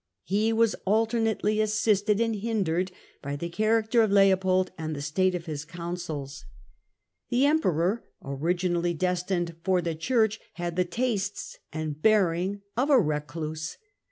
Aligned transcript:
He 0.23 0.51
was 0.51 0.73
alternately 0.83 1.61
assisted 1.61 2.19
and 2.19 2.37
hindered 2.37 2.91
by 3.21 3.35
the 3.35 3.49
character 3.49 4.01
of 4.01 4.09
Leopold 4.11 4.71
and 4.75 4.95
the 4.95 4.99
state 4.99 5.35
of 5.35 5.43
The 5.45 5.51
Em 5.51 5.53
his 5.53 5.65
councils. 5.65 6.45
The 7.29 7.45
Emperor, 7.45 8.03
originally 8.25 8.95
destined 8.95 9.53
peror. 9.57 9.63
for 9.63 9.79
the 9.83 9.93
Church, 9.93 10.39
had 10.53 10.75
the 10.75 10.85
tastes 10.85 11.59
and 11.71 12.01
bearing 12.01 12.63
of 12.75 12.89
a 12.89 12.99
recluse. 12.99 13.77